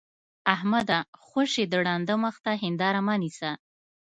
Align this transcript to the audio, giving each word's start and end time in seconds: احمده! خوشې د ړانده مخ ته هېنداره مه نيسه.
احمده! 0.53 0.99
خوشې 1.25 1.63
د 1.67 1.73
ړانده 1.85 2.15
مخ 2.23 2.35
ته 2.45 2.51
هېنداره 2.63 3.01
مه 3.07 3.15
نيسه. 3.21 3.51